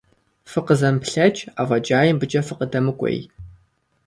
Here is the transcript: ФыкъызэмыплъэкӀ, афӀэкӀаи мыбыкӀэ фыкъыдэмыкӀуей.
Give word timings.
ФыкъызэмыплъэкӀ, 0.51 1.41
афӀэкӀаи 1.61 2.13
мыбыкӀэ 2.15 2.41
фыкъыдэмыкӀуей. 2.47 3.19